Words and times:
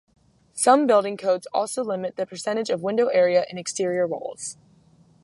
Some 0.55 0.87
building 0.87 1.15
codes 1.15 1.45
also 1.53 1.83
limit 1.83 2.15
the 2.15 2.25
percentage 2.25 2.71
of 2.71 2.81
window 2.81 3.09
area 3.09 3.45
in 3.51 3.59
exterior 3.59 4.07
walls. 4.07 4.57